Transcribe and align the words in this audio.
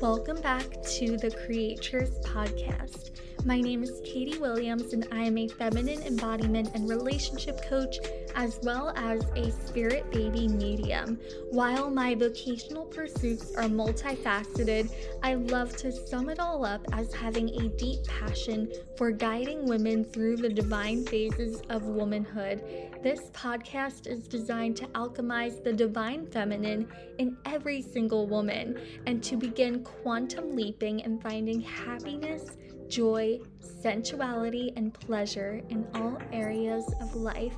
Welcome 0.00 0.40
back 0.40 0.80
to 0.80 1.16
the 1.16 1.32
Creatress 1.44 2.20
Podcast. 2.20 3.10
My 3.44 3.60
name 3.60 3.82
is 3.82 4.00
Katie 4.04 4.38
Williams, 4.38 4.92
and 4.92 5.08
I 5.10 5.24
am 5.24 5.36
a 5.36 5.48
feminine 5.48 6.02
embodiment 6.02 6.70
and 6.74 6.88
relationship 6.88 7.60
coach, 7.68 7.96
as 8.36 8.60
well 8.62 8.92
as 8.94 9.22
a 9.34 9.50
spirit 9.50 10.08
baby 10.12 10.46
medium. 10.46 11.18
While 11.50 11.90
my 11.90 12.14
vocational 12.14 12.86
pursuits 12.86 13.56
are 13.56 13.64
multifaceted, 13.64 14.92
I 15.24 15.34
love 15.34 15.76
to 15.78 15.90
sum 15.90 16.28
it 16.28 16.38
all 16.38 16.64
up 16.64 16.86
as 16.92 17.12
having 17.12 17.48
a 17.48 17.68
deep 17.70 18.04
passion 18.06 18.70
for 18.96 19.10
guiding 19.10 19.66
women 19.66 20.04
through 20.04 20.36
the 20.36 20.48
divine 20.48 21.04
phases 21.06 21.60
of 21.70 21.82
womanhood. 21.86 22.62
This 23.00 23.30
podcast 23.30 24.08
is 24.08 24.26
designed 24.26 24.76
to 24.78 24.86
alchemize 24.88 25.62
the 25.62 25.72
divine 25.72 26.26
feminine 26.26 26.88
in 27.18 27.36
every 27.46 27.80
single 27.80 28.26
woman 28.26 28.76
and 29.06 29.22
to 29.22 29.36
begin 29.36 29.84
quantum 29.84 30.56
leaping 30.56 31.04
and 31.04 31.22
finding 31.22 31.60
happiness 31.60 32.56
joy, 32.88 33.38
sensuality, 33.60 34.72
and 34.76 34.92
pleasure 34.94 35.62
in 35.68 35.86
all 35.94 36.18
areas 36.32 36.92
of 37.00 37.14
life. 37.14 37.54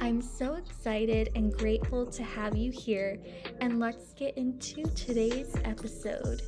I'm 0.00 0.22
so 0.22 0.54
excited 0.54 1.30
and 1.34 1.52
grateful 1.52 2.06
to 2.06 2.22
have 2.22 2.56
you 2.56 2.72
here, 2.72 3.18
and 3.60 3.78
let's 3.78 4.14
get 4.14 4.36
into 4.38 4.82
today's 4.94 5.54
episode. 5.64 6.42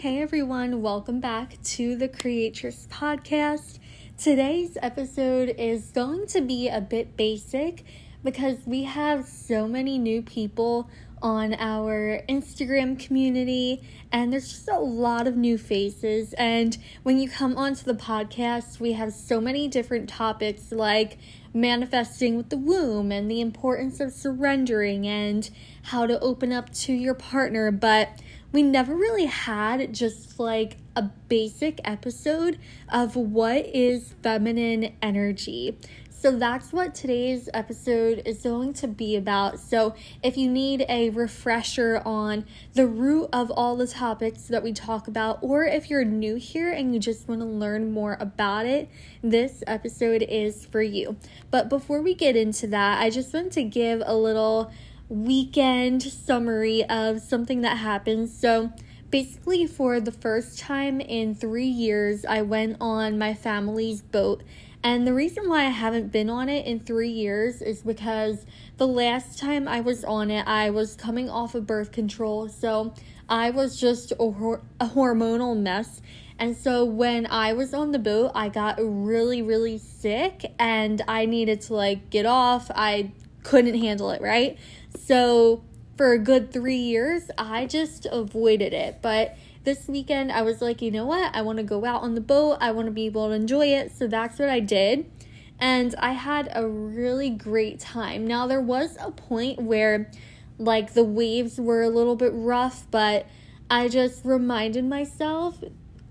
Hey 0.00 0.22
everyone, 0.22 0.80
welcome 0.80 1.20
back 1.20 1.62
to 1.62 1.94
the 1.94 2.08
Creatress 2.08 2.88
Podcast. 2.90 3.78
Today's 4.16 4.78
episode 4.80 5.54
is 5.58 5.90
going 5.90 6.26
to 6.28 6.40
be 6.40 6.68
a 6.68 6.80
bit 6.80 7.18
basic 7.18 7.84
because 8.24 8.56
we 8.64 8.84
have 8.84 9.26
so 9.26 9.68
many 9.68 9.98
new 9.98 10.22
people 10.22 10.88
on 11.20 11.52
our 11.52 12.22
Instagram 12.30 12.98
community, 12.98 13.82
and 14.10 14.32
there's 14.32 14.48
just 14.48 14.70
a 14.70 14.78
lot 14.78 15.26
of 15.26 15.36
new 15.36 15.58
faces. 15.58 16.32
And 16.32 16.78
when 17.02 17.18
you 17.18 17.28
come 17.28 17.58
onto 17.58 17.84
the 17.84 17.92
podcast, 17.92 18.80
we 18.80 18.92
have 18.92 19.12
so 19.12 19.38
many 19.38 19.68
different 19.68 20.08
topics 20.08 20.72
like 20.72 21.18
manifesting 21.52 22.38
with 22.38 22.48
the 22.48 22.56
womb 22.56 23.12
and 23.12 23.30
the 23.30 23.42
importance 23.42 24.00
of 24.00 24.14
surrendering 24.14 25.06
and 25.06 25.50
how 25.82 26.06
to 26.06 26.18
open 26.20 26.52
up 26.52 26.72
to 26.72 26.94
your 26.94 27.12
partner. 27.12 27.70
But 27.70 28.18
we 28.52 28.62
never 28.62 28.94
really 28.94 29.26
had 29.26 29.92
just 29.94 30.38
like 30.38 30.76
a 30.96 31.02
basic 31.02 31.80
episode 31.84 32.58
of 32.88 33.16
what 33.16 33.66
is 33.66 34.14
feminine 34.22 34.94
energy. 35.00 35.76
So 36.20 36.32
that's 36.32 36.70
what 36.70 36.94
today's 36.94 37.48
episode 37.54 38.20
is 38.26 38.42
going 38.42 38.74
to 38.74 38.86
be 38.86 39.16
about. 39.16 39.58
So 39.58 39.94
if 40.22 40.36
you 40.36 40.50
need 40.50 40.84
a 40.86 41.08
refresher 41.08 42.02
on 42.04 42.44
the 42.74 42.86
root 42.86 43.30
of 43.32 43.50
all 43.50 43.74
the 43.74 43.86
topics 43.86 44.42
that 44.48 44.62
we 44.62 44.74
talk 44.74 45.08
about, 45.08 45.38
or 45.40 45.64
if 45.64 45.88
you're 45.88 46.04
new 46.04 46.34
here 46.34 46.70
and 46.70 46.92
you 46.92 47.00
just 47.00 47.26
want 47.26 47.40
to 47.40 47.46
learn 47.46 47.90
more 47.90 48.18
about 48.20 48.66
it, 48.66 48.90
this 49.22 49.64
episode 49.66 50.20
is 50.20 50.66
for 50.66 50.82
you. 50.82 51.16
But 51.50 51.70
before 51.70 52.02
we 52.02 52.12
get 52.14 52.36
into 52.36 52.66
that, 52.66 53.00
I 53.00 53.08
just 53.08 53.32
want 53.32 53.52
to 53.52 53.62
give 53.62 54.02
a 54.04 54.14
little 54.14 54.70
weekend 55.10 56.02
summary 56.02 56.82
of 56.84 57.20
something 57.20 57.60
that 57.60 57.76
happened. 57.76 58.30
So 58.30 58.72
basically 59.10 59.66
for 59.66 60.00
the 60.00 60.12
first 60.12 60.58
time 60.58 61.00
in 61.00 61.34
three 61.34 61.66
years 61.66 62.24
i 62.24 62.40
went 62.40 62.76
on 62.80 63.18
my 63.18 63.34
family's 63.34 64.02
boat 64.02 64.40
and 64.82 65.06
the 65.06 65.12
reason 65.12 65.48
why 65.48 65.64
I 65.64 65.70
haven't 65.70 66.10
been 66.10 66.30
on 66.30 66.48
it 66.48 66.64
in 66.66 66.80
three 66.80 67.10
years 67.10 67.60
is 67.60 67.82
because 67.82 68.46
the 68.78 68.86
last 68.86 69.38
time 69.38 69.68
I 69.68 69.80
was 69.80 70.04
on 70.04 70.30
it, 70.30 70.46
I 70.46 70.70
was 70.70 70.96
coming 70.96 71.28
off 71.28 71.54
of 71.54 71.66
birth 71.66 71.92
control. 71.92 72.48
So 72.48 72.94
I 73.28 73.50
was 73.50 73.78
just 73.78 74.12
a, 74.12 74.30
hor- 74.30 74.62
a 74.80 74.86
hormonal 74.86 75.58
mess. 75.58 76.00
And 76.38 76.56
so 76.56 76.86
when 76.86 77.26
I 77.26 77.52
was 77.52 77.74
on 77.74 77.92
the 77.92 77.98
boat, 77.98 78.32
I 78.34 78.48
got 78.48 78.78
really, 78.80 79.42
really 79.42 79.76
sick 79.76 80.46
and 80.58 81.02
I 81.06 81.26
needed 81.26 81.60
to 81.62 81.74
like 81.74 82.08
get 82.08 82.24
off. 82.24 82.70
I 82.74 83.12
couldn't 83.42 83.78
handle 83.78 84.10
it, 84.12 84.22
right? 84.22 84.58
So 84.98 85.62
for 85.96 86.12
a 86.12 86.18
good 86.18 86.52
three 86.52 86.76
years, 86.76 87.30
I 87.36 87.66
just 87.66 88.06
avoided 88.10 88.72
it. 88.72 89.00
But 89.02 89.36
this 89.64 89.86
weekend 89.88 90.32
I 90.32 90.42
was 90.42 90.62
like, 90.62 90.80
you 90.80 90.90
know 90.90 91.06
what? 91.06 91.34
I 91.34 91.42
want 91.42 91.58
to 91.58 91.64
go 91.64 91.84
out 91.84 92.02
on 92.02 92.14
the 92.14 92.20
boat. 92.20 92.58
I 92.60 92.72
want 92.72 92.86
to 92.86 92.92
be 92.92 93.06
able 93.06 93.28
to 93.28 93.34
enjoy 93.34 93.66
it. 93.66 93.92
So 93.96 94.06
that's 94.06 94.38
what 94.38 94.48
I 94.48 94.60
did. 94.60 95.10
And 95.58 95.94
I 95.98 96.12
had 96.12 96.50
a 96.54 96.66
really 96.66 97.28
great 97.28 97.78
time. 97.80 98.26
Now, 98.26 98.46
there 98.46 98.62
was 98.62 98.96
a 98.98 99.10
point 99.10 99.60
where 99.60 100.10
like 100.58 100.94
the 100.94 101.04
waves 101.04 101.60
were 101.60 101.82
a 101.82 101.88
little 101.88 102.16
bit 102.16 102.32
rough, 102.34 102.86
but 102.90 103.26
I 103.70 103.88
just 103.88 104.24
reminded 104.24 104.84
myself 104.84 105.62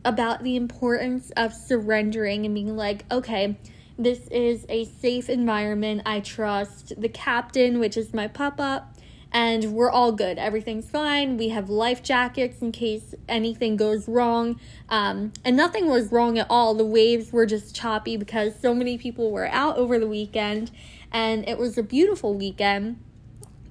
about 0.05 0.43
the 0.43 0.55
importance 0.55 1.31
of 1.35 1.53
surrendering 1.53 2.45
and 2.45 2.55
being 2.55 2.75
like, 2.75 3.05
okay, 3.11 3.57
this 3.99 4.27
is 4.29 4.65
a 4.69 4.85
safe 4.85 5.29
environment. 5.29 6.01
I 6.05 6.21
trust 6.21 6.93
the 6.99 7.09
captain, 7.09 7.79
which 7.79 7.97
is 7.97 8.13
my 8.13 8.27
papa 8.27 8.87
and 9.31 9.73
we're 9.73 9.91
all 9.91 10.11
good. 10.11 10.37
Everything's 10.37 10.89
fine. 10.89 11.37
We 11.37 11.49
have 11.49 11.69
life 11.69 12.01
jackets 12.01 12.61
in 12.61 12.71
case 12.71 13.13
anything 13.27 13.75
goes 13.75 14.07
wrong. 14.07 14.59
Um, 14.89 15.33
and 15.45 15.55
nothing 15.55 15.87
was 15.87 16.11
wrong 16.11 16.39
at 16.39 16.47
all. 16.49 16.73
The 16.73 16.85
waves 16.85 17.31
were 17.31 17.45
just 17.45 17.75
choppy 17.75 18.17
because 18.17 18.59
so 18.59 18.73
many 18.73 18.97
people 18.97 19.31
were 19.31 19.47
out 19.47 19.77
over 19.77 19.99
the 19.99 20.07
weekend, 20.07 20.71
and 21.11 21.47
it 21.47 21.57
was 21.57 21.77
a 21.77 21.83
beautiful 21.83 22.33
weekend. 22.33 23.03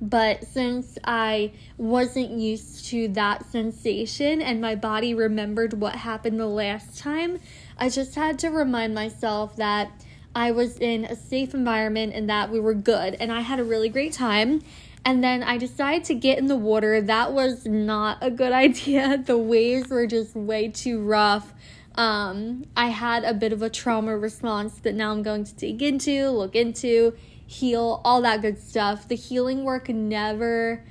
But 0.00 0.44
since 0.44 0.96
I 1.02 1.50
wasn't 1.76 2.30
used 2.30 2.86
to 2.86 3.08
that 3.08 3.50
sensation 3.50 4.40
and 4.40 4.60
my 4.60 4.76
body 4.76 5.12
remembered 5.12 5.80
what 5.80 5.96
happened 5.96 6.38
the 6.38 6.46
last 6.46 6.98
time, 6.98 7.40
I 7.76 7.88
just 7.88 8.14
had 8.14 8.38
to 8.40 8.48
remind 8.50 8.94
myself 8.94 9.56
that 9.56 9.90
I 10.38 10.52
was 10.52 10.78
in 10.78 11.04
a 11.04 11.16
safe 11.16 11.52
environment 11.52 12.12
and 12.14 12.30
that 12.30 12.48
we 12.52 12.60
were 12.60 12.72
good. 12.72 13.14
And 13.14 13.32
I 13.32 13.40
had 13.40 13.58
a 13.58 13.64
really 13.64 13.88
great 13.88 14.12
time 14.12 14.62
and 15.04 15.22
then 15.24 15.42
I 15.42 15.58
decided 15.58 16.04
to 16.04 16.14
get 16.14 16.38
in 16.38 16.46
the 16.46 16.54
water. 16.54 17.02
That 17.02 17.32
was 17.32 17.66
not 17.66 18.18
a 18.20 18.30
good 18.30 18.52
idea. 18.66 19.18
The 19.18 19.36
waves 19.36 19.90
were 19.90 20.06
just 20.06 20.36
way 20.36 20.68
too 20.68 21.02
rough. 21.02 21.52
Um, 21.96 22.66
I 22.76 22.90
had 22.90 23.24
a 23.24 23.34
bit 23.34 23.52
of 23.52 23.62
a 23.62 23.68
trauma 23.68 24.16
response 24.16 24.74
that 24.82 24.94
now 24.94 25.10
I'm 25.10 25.24
going 25.24 25.42
to 25.42 25.54
dig 25.56 25.82
into, 25.82 26.30
look 26.30 26.54
into, 26.54 27.16
heal, 27.44 28.00
all 28.04 28.22
that 28.22 28.40
good 28.40 28.60
stuff. 28.60 29.08
The 29.08 29.16
healing 29.16 29.64
work 29.64 29.88
never 29.88 30.84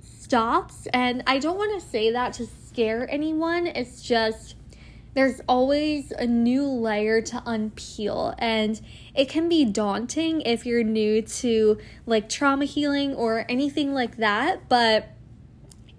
stops. 0.00 0.86
And 0.92 1.24
I 1.26 1.40
don't 1.40 1.58
want 1.58 1.82
to 1.82 1.88
say 1.88 2.12
that 2.12 2.34
to 2.34 2.46
scare 2.46 3.10
anyone. 3.10 3.66
It's 3.66 4.02
just 4.02 4.53
there's 5.14 5.40
always 5.48 6.10
a 6.12 6.26
new 6.26 6.66
layer 6.66 7.20
to 7.22 7.36
unpeel 7.46 8.34
and 8.38 8.80
it 9.14 9.28
can 9.28 9.48
be 9.48 9.64
daunting 9.64 10.40
if 10.42 10.66
you're 10.66 10.82
new 10.82 11.22
to 11.22 11.78
like 12.06 12.28
trauma 12.28 12.64
healing 12.64 13.14
or 13.14 13.46
anything 13.48 13.92
like 13.94 14.16
that 14.16 14.68
but 14.68 15.14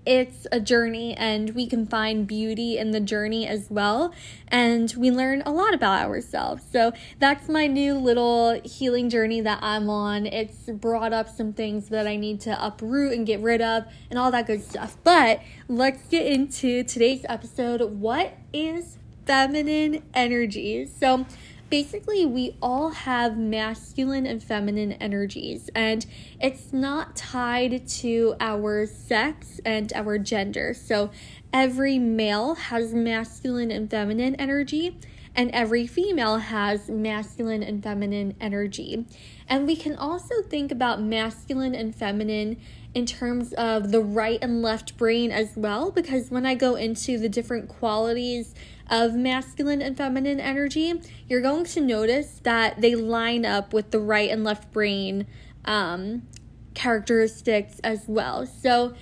it's 0.05 0.45
a 0.51 0.59
journey 0.59 1.15
and 1.15 1.55
we 1.55 1.65
can 1.65 1.85
find 1.85 2.27
beauty 2.27 2.77
in 2.77 2.91
the 2.91 2.99
journey 2.99 3.47
as 3.47 3.69
well 3.69 4.13
and 4.47 4.93
we 4.97 5.09
learn 5.09 5.41
a 5.45 5.51
lot 5.51 5.73
about 5.73 6.05
ourselves. 6.05 6.63
So 6.71 6.91
that's 7.19 7.49
my 7.49 7.67
new 7.67 7.95
little 7.95 8.61
healing 8.63 9.09
journey 9.09 9.41
that 9.41 9.59
i'm 9.61 9.89
on. 9.89 10.25
It's 10.27 10.69
brought 10.69 11.13
up 11.13 11.27
some 11.27 11.53
things 11.53 11.89
that 11.89 12.05
i 12.07 12.15
need 12.15 12.39
to 12.41 12.65
uproot 12.65 13.13
and 13.13 13.25
get 13.25 13.39
rid 13.39 13.61
of 13.61 13.85
and 14.09 14.19
all 14.19 14.31
that 14.31 14.47
good 14.47 14.63
stuff. 14.63 14.97
But 15.03 15.41
let's 15.67 16.07
get 16.07 16.25
into 16.27 16.83
today's 16.83 17.25
episode. 17.27 17.81
What 17.81 18.37
is 18.53 18.97
feminine 19.25 20.03
energies. 20.13 20.95
So 20.99 21.25
basically, 21.69 22.25
we 22.25 22.55
all 22.61 22.89
have 22.89 23.37
masculine 23.37 24.25
and 24.25 24.41
feminine 24.41 24.93
energies, 24.93 25.69
and 25.75 26.05
it's 26.39 26.71
not 26.71 27.15
tied 27.15 27.87
to 27.87 28.35
our 28.39 28.85
sex 28.85 29.59
and 29.65 29.91
our 29.93 30.17
gender. 30.17 30.73
So 30.73 31.11
every 31.51 31.99
male 31.99 32.55
has 32.55 32.93
masculine 32.93 33.71
and 33.71 33.89
feminine 33.89 34.35
energy. 34.35 34.97
And 35.37 35.51
every 35.51 35.85
female 35.85 36.37
has 36.37 36.89
masculine 36.89 37.61
and 37.61 37.83
feminine 37.83 38.35
energy. 38.39 39.05
And 39.49 39.67
we 39.67 39.75
can 39.75 39.95
also 39.95 40.41
think 40.43 40.71
about 40.71 41.01
masculine 41.01 41.75
and 41.75 41.93
feminine 41.93 42.57
in 42.93 43.05
terms 43.05 43.51
of 43.53 43.91
the 43.91 43.99
right 43.99 44.39
and 44.41 44.61
left 44.61 44.95
brain 44.95 45.31
as 45.31 45.57
well, 45.57 45.91
because 45.91 46.31
when 46.31 46.45
I 46.45 46.55
go 46.55 46.75
into 46.75 47.19
the 47.19 47.27
different 47.27 47.67
qualities 47.67 48.55
of 48.89 49.13
masculine 49.13 49.81
and 49.81 49.97
feminine 49.97 50.39
energy, 50.39 51.01
you're 51.27 51.41
going 51.41 51.65
to 51.65 51.81
notice 51.81 52.39
that 52.43 52.79
they 52.79 52.95
line 52.95 53.45
up 53.45 53.73
with 53.73 53.91
the 53.91 53.99
right 53.99 54.29
and 54.29 54.45
left 54.45 54.71
brain 54.71 55.27
um, 55.65 56.21
characteristics 56.75 57.79
as 57.83 58.05
well. 58.07 58.45
So 58.45 58.93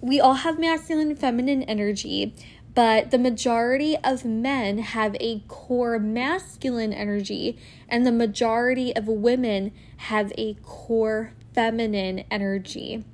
we 0.00 0.20
all 0.20 0.34
have 0.34 0.58
masculine 0.58 1.10
and 1.10 1.18
feminine 1.18 1.62
energy, 1.62 2.34
but 2.74 3.10
the 3.10 3.18
majority 3.18 3.96
of 3.98 4.24
men 4.24 4.78
have 4.78 5.16
a 5.20 5.40
core 5.48 5.98
masculine 5.98 6.92
energy, 6.92 7.58
and 7.88 8.06
the 8.06 8.12
majority 8.12 8.94
of 8.94 9.06
women 9.06 9.72
have 9.96 10.32
a 10.36 10.54
core 10.62 11.32
feminine 11.54 12.24
energy. 12.30 13.04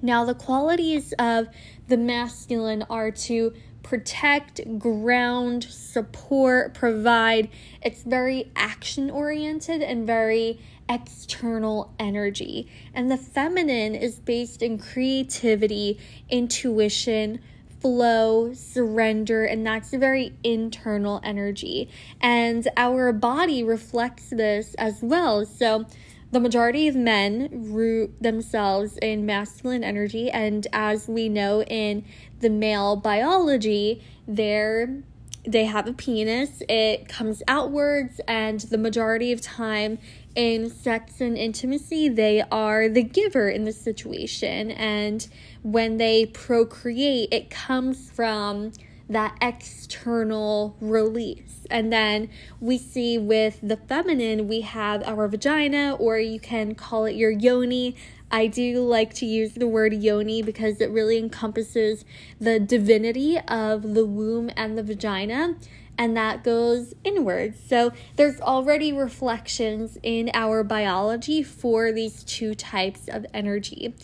Now, 0.00 0.24
the 0.24 0.34
qualities 0.34 1.12
of 1.18 1.48
the 1.88 1.96
masculine 1.96 2.84
are 2.88 3.10
to 3.10 3.52
protect, 3.82 4.78
ground, 4.78 5.64
support, 5.64 6.74
provide. 6.74 7.48
It's 7.82 8.02
very 8.02 8.50
action 8.54 9.10
oriented 9.10 9.82
and 9.82 10.06
very 10.06 10.60
external 10.88 11.94
energy. 11.98 12.68
And 12.94 13.10
the 13.10 13.16
feminine 13.16 13.94
is 13.94 14.18
based 14.18 14.62
in 14.62 14.78
creativity, 14.78 15.98
intuition, 16.28 17.40
flow, 17.80 18.52
surrender, 18.54 19.44
and 19.44 19.66
that's 19.66 19.92
a 19.92 19.98
very 19.98 20.32
internal 20.42 21.20
energy. 21.22 21.88
And 22.20 22.68
our 22.76 23.12
body 23.12 23.62
reflects 23.62 24.30
this 24.30 24.74
as 24.74 25.00
well. 25.02 25.44
So, 25.44 25.86
the 26.30 26.40
majority 26.40 26.88
of 26.88 26.94
men 26.94 27.48
root 27.72 28.14
themselves 28.20 28.98
in 28.98 29.24
masculine 29.24 29.82
energy, 29.82 30.30
and 30.30 30.66
as 30.74 31.08
we 31.08 31.28
know 31.30 31.62
in 31.62 32.04
the 32.40 32.50
male 32.50 32.96
biology, 32.96 34.02
they're 34.26 35.02
they 35.46 35.64
have 35.64 35.88
a 35.88 35.94
penis, 35.94 36.62
it 36.68 37.08
comes 37.08 37.42
outwards, 37.48 38.20
and 38.28 38.60
the 38.60 38.76
majority 38.76 39.32
of 39.32 39.40
time 39.40 39.98
in 40.38 40.70
sex 40.70 41.20
and 41.20 41.36
intimacy, 41.36 42.08
they 42.08 42.40
are 42.52 42.88
the 42.88 43.02
giver 43.02 43.48
in 43.48 43.64
the 43.64 43.72
situation. 43.72 44.70
And 44.70 45.26
when 45.64 45.96
they 45.96 46.26
procreate, 46.26 47.30
it 47.32 47.50
comes 47.50 48.08
from 48.08 48.70
that 49.08 49.36
external 49.40 50.76
release. 50.80 51.66
And 51.72 51.92
then 51.92 52.30
we 52.60 52.78
see 52.78 53.18
with 53.18 53.58
the 53.64 53.78
feminine, 53.78 54.46
we 54.46 54.60
have 54.60 55.02
our 55.08 55.26
vagina, 55.26 55.96
or 55.98 56.18
you 56.18 56.38
can 56.38 56.76
call 56.76 57.06
it 57.06 57.16
your 57.16 57.32
yoni. 57.32 57.96
I 58.30 58.46
do 58.46 58.78
like 58.78 59.14
to 59.14 59.26
use 59.26 59.54
the 59.54 59.66
word 59.66 59.92
yoni 59.92 60.42
because 60.42 60.80
it 60.80 60.90
really 60.90 61.18
encompasses 61.18 62.04
the 62.38 62.60
divinity 62.60 63.40
of 63.48 63.94
the 63.94 64.06
womb 64.06 64.52
and 64.56 64.78
the 64.78 64.84
vagina 64.84 65.56
and 65.98 66.16
that 66.16 66.44
goes 66.44 66.94
inwards. 67.02 67.58
So 67.66 67.92
there's 68.16 68.40
already 68.40 68.92
reflections 68.92 69.98
in 70.02 70.30
our 70.32 70.62
biology 70.62 71.42
for 71.42 71.90
these 71.90 72.22
two 72.22 72.54
types 72.54 73.08
of 73.08 73.26
energy. 73.34 73.94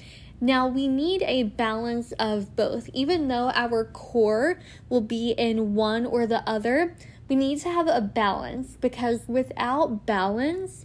Now, 0.41 0.67
we 0.67 0.89
need 0.89 1.23
a 1.23 1.45
balance 1.45 2.13
of 2.19 2.57
both. 2.57 2.91
Even 2.93 3.29
though 3.29 3.51
our 3.55 3.85
core 3.85 4.59
will 4.89 5.01
be 5.01 5.31
in 5.31 5.75
one 5.75 6.05
or 6.05 6.27
the 6.27 6.47
other, 6.49 6.97
we 7.29 7.37
need 7.37 7.61
to 7.61 7.71
have 7.71 7.89
a 7.89 8.01
balance 8.01 8.77
because 8.81 9.21
without 9.29 10.05
balance, 10.05 10.85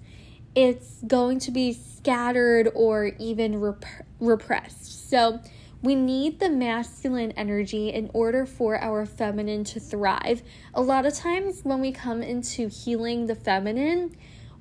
it's 0.55 1.01
going 1.05 1.39
to 1.39 1.51
be 1.51 1.73
scattered 1.73 2.69
or 2.73 3.11
even 3.19 3.59
rep- 3.59 3.85
repressed. 4.19 5.09
So, 5.09 5.41
we 5.81 5.95
need 5.95 6.39
the 6.39 6.49
masculine 6.49 7.31
energy 7.31 7.89
in 7.89 8.09
order 8.13 8.45
for 8.45 8.77
our 8.77 9.05
feminine 9.05 9.63
to 9.63 9.79
thrive. 9.79 10.43
A 10.73 10.81
lot 10.81 11.05
of 11.05 11.13
times, 11.13 11.61
when 11.63 11.79
we 11.79 11.91
come 11.91 12.21
into 12.21 12.67
healing 12.67 13.27
the 13.27 13.35
feminine, 13.35 14.15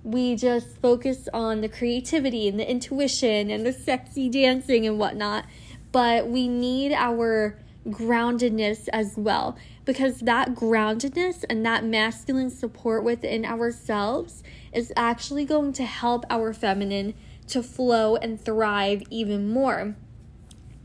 we 0.04 0.36
just 0.36 0.80
focus 0.80 1.28
on 1.34 1.60
the 1.60 1.68
creativity 1.68 2.46
and 2.48 2.58
the 2.58 2.70
intuition 2.70 3.50
and 3.50 3.66
the 3.66 3.72
sexy 3.72 4.28
dancing 4.28 4.86
and 4.86 4.98
whatnot. 4.98 5.44
But 5.90 6.28
we 6.28 6.46
need 6.46 6.92
our 6.92 7.58
groundedness 7.86 8.88
as 8.92 9.14
well 9.16 9.56
because 9.84 10.20
that 10.20 10.54
groundedness 10.54 11.44
and 11.48 11.64
that 11.64 11.84
masculine 11.84 12.50
support 12.50 13.02
within 13.02 13.44
ourselves 13.44 14.42
is 14.72 14.92
actually 14.96 15.44
going 15.44 15.72
to 15.72 15.84
help 15.84 16.24
our 16.30 16.52
feminine 16.52 17.14
to 17.48 17.62
flow 17.62 18.14
and 18.16 18.40
thrive 18.40 19.02
even 19.10 19.48
more. 19.48 19.96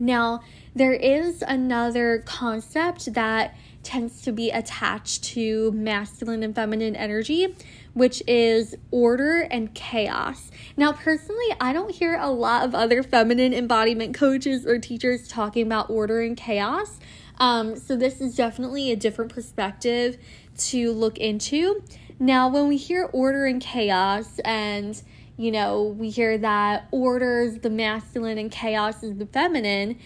Now, 0.03 0.41
there 0.75 0.91
is 0.91 1.41
another 1.47 2.23
concept 2.25 3.13
that 3.13 3.55
tends 3.83 4.21
to 4.23 4.33
be 4.33 4.49
attached 4.49 5.23
to 5.23 5.71
masculine 5.71 6.43
and 6.43 6.53
feminine 6.53 6.93
energy, 6.93 7.55
which 7.93 8.21
is 8.27 8.75
order 8.91 9.41
and 9.41 9.73
chaos. 9.73 10.51
Now, 10.75 10.91
personally, 10.91 11.55
I 11.61 11.71
don't 11.71 11.91
hear 11.91 12.17
a 12.17 12.29
lot 12.29 12.65
of 12.65 12.75
other 12.75 13.01
feminine 13.01 13.53
embodiment 13.53 14.13
coaches 14.13 14.65
or 14.65 14.77
teachers 14.77 15.29
talking 15.29 15.65
about 15.65 15.89
order 15.89 16.19
and 16.21 16.35
chaos. 16.35 16.99
Um, 17.37 17.77
so, 17.77 17.95
this 17.95 18.19
is 18.19 18.35
definitely 18.35 18.91
a 18.91 18.97
different 18.97 19.33
perspective 19.33 20.17
to 20.57 20.91
look 20.91 21.17
into. 21.17 21.81
Now, 22.19 22.49
when 22.49 22.67
we 22.67 22.75
hear 22.75 23.09
order 23.13 23.45
and 23.45 23.61
chaos 23.61 24.39
and 24.39 25.01
you 25.37 25.51
know, 25.51 25.83
we 25.83 26.09
hear 26.09 26.37
that 26.37 26.87
orders 26.91 27.59
the 27.59 27.69
masculine 27.69 28.37
and 28.37 28.51
chaos 28.51 29.03
is 29.03 29.17
the 29.17 29.25
feminine. 29.25 29.97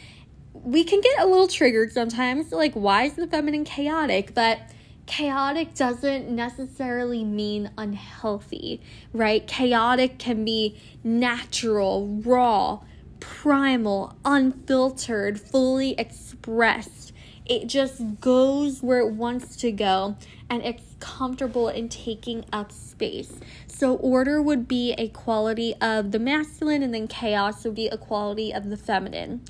We 0.53 0.83
can 0.83 1.01
get 1.01 1.19
a 1.19 1.25
little 1.25 1.47
triggered 1.47 1.91
sometimes. 1.91 2.51
Like, 2.51 2.73
why 2.73 3.03
is 3.03 3.13
the 3.13 3.27
feminine 3.27 3.65
chaotic? 3.65 4.33
But 4.33 4.59
chaotic 5.05 5.73
doesn't 5.75 6.29
necessarily 6.29 7.23
mean 7.23 7.71
unhealthy, 7.77 8.81
right? 9.13 9.45
Chaotic 9.47 10.17
can 10.17 10.45
be 10.45 10.77
natural, 11.03 12.07
raw, 12.23 12.79
primal, 13.19 14.15
unfiltered, 14.23 15.39
fully 15.39 15.93
expressed. 15.97 17.13
It 17.45 17.67
just 17.67 18.19
goes 18.19 18.83
where 18.83 18.99
it 18.99 19.13
wants 19.13 19.55
to 19.57 19.71
go 19.71 20.17
and 20.49 20.63
it's 20.63 20.86
comfortable 20.99 21.69
in 21.69 21.89
taking 21.89 22.45
up 22.51 22.71
space. 22.71 23.39
So, 23.67 23.95
order 23.95 24.41
would 24.41 24.67
be 24.67 24.93
a 24.97 25.09
quality 25.09 25.75
of 25.81 26.11
the 26.11 26.19
masculine, 26.19 26.83
and 26.83 26.93
then 26.93 27.07
chaos 27.07 27.63
would 27.63 27.75
be 27.75 27.87
a 27.87 27.97
quality 27.97 28.53
of 28.53 28.69
the 28.69 28.77
feminine. 28.77 29.41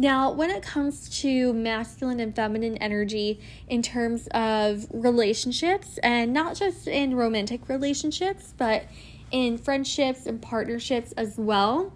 Now, 0.00 0.32
when 0.32 0.48
it 0.48 0.62
comes 0.62 1.10
to 1.20 1.52
masculine 1.52 2.20
and 2.20 2.34
feminine 2.34 2.78
energy 2.78 3.38
in 3.68 3.82
terms 3.82 4.28
of 4.32 4.86
relationships, 4.92 5.98
and 6.02 6.32
not 6.32 6.56
just 6.56 6.88
in 6.88 7.14
romantic 7.14 7.68
relationships, 7.68 8.54
but 8.56 8.84
in 9.30 9.58
friendships 9.58 10.24
and 10.24 10.40
partnerships 10.40 11.12
as 11.12 11.36
well, 11.36 11.92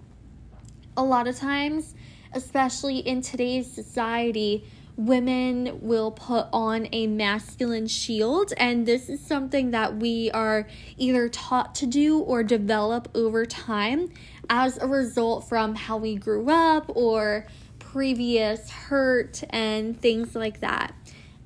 a 0.96 1.02
lot 1.02 1.26
of 1.26 1.36
times, 1.36 1.94
especially 2.34 2.98
in 2.98 3.22
today's 3.22 3.72
society, 3.72 4.64
women 4.96 5.80
will 5.80 6.10
put 6.10 6.46
on 6.52 6.88
a 6.92 7.06
masculine 7.06 7.86
shield, 7.86 8.52
and 8.56 8.86
this 8.86 9.08
is 9.08 9.20
something 9.20 9.72
that 9.72 9.96
we 9.96 10.30
are 10.30 10.68
either 10.96 11.28
taught 11.28 11.74
to 11.76 11.86
do 11.86 12.18
or 12.18 12.42
develop 12.42 13.08
over 13.14 13.44
time 13.44 14.10
as 14.48 14.76
a 14.78 14.86
result 14.86 15.48
from 15.48 15.74
how 15.74 15.96
we 15.96 16.14
grew 16.14 16.48
up 16.50 16.90
or 16.94 17.46
previous 17.78 18.70
hurt 18.70 19.42
and 19.50 20.00
things 20.00 20.34
like 20.34 20.60
that. 20.60 20.94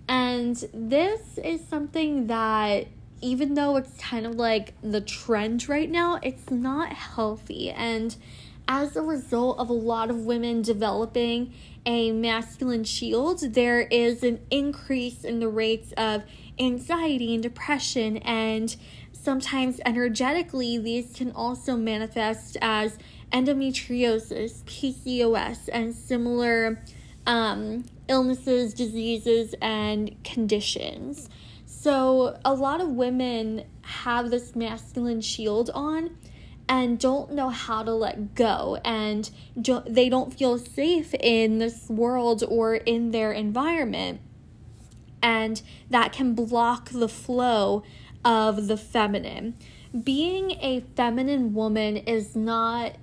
And 0.08 0.56
this 0.72 1.38
is 1.38 1.66
something 1.68 2.26
that 2.28 2.88
even 3.20 3.54
though 3.54 3.76
it's 3.76 3.96
kind 3.98 4.26
of 4.26 4.36
like 4.36 4.74
the 4.80 5.00
trend 5.00 5.68
right 5.68 5.90
now, 5.90 6.18
it's 6.22 6.50
not 6.50 6.92
healthy. 6.92 7.70
And 7.70 8.14
as 8.68 8.94
a 8.96 9.02
result 9.02 9.58
of 9.58 9.70
a 9.70 9.74
lot 9.74 10.10
of 10.10 10.26
women 10.26 10.60
developing 10.60 11.54
a 11.86 12.12
masculine 12.12 12.84
shield, 12.84 13.40
there 13.54 13.80
is 13.80 14.22
an 14.22 14.38
increase 14.50 15.24
in 15.24 15.40
the 15.40 15.48
rates 15.48 15.92
of 15.96 16.22
anxiety 16.58 17.32
and 17.32 17.42
depression, 17.42 18.18
and 18.18 18.76
sometimes 19.12 19.80
energetically, 19.86 20.76
these 20.76 21.14
can 21.14 21.32
also 21.32 21.76
manifest 21.76 22.58
as 22.60 22.98
endometriosis, 23.32 24.62
PCOS, 24.64 25.70
and 25.72 25.94
similar 25.94 26.82
um, 27.26 27.84
illnesses, 28.06 28.74
diseases, 28.74 29.54
and 29.62 30.22
conditions. 30.24 31.30
So, 31.64 32.38
a 32.44 32.52
lot 32.52 32.80
of 32.82 32.88
women 32.90 33.64
have 33.82 34.30
this 34.30 34.54
masculine 34.54 35.22
shield 35.22 35.70
on 35.74 36.10
and 36.68 36.98
don't 36.98 37.32
know 37.32 37.48
how 37.48 37.82
to 37.82 37.92
let 37.92 38.34
go 38.34 38.78
and 38.84 39.30
they 39.86 40.08
don't 40.08 40.34
feel 40.34 40.58
safe 40.58 41.14
in 41.14 41.58
this 41.58 41.88
world 41.88 42.44
or 42.46 42.74
in 42.74 43.10
their 43.10 43.32
environment. 43.32 44.20
And 45.22 45.60
that 45.90 46.12
can 46.12 46.34
block 46.34 46.90
the 46.90 47.08
flow 47.08 47.82
of 48.24 48.68
the 48.68 48.76
feminine. 48.76 49.54
Being 50.04 50.52
a 50.60 50.84
feminine 50.94 51.54
woman 51.54 51.96
is 51.96 52.36
not 52.36 52.96